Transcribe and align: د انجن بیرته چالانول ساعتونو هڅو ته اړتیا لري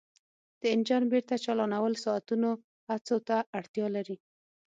د 0.61 0.63
انجن 0.75 1.03
بیرته 1.11 1.35
چالانول 1.45 1.93
ساعتونو 2.05 2.49
هڅو 2.89 3.15
ته 3.27 3.37
اړتیا 3.57 3.87
لري 3.95 4.15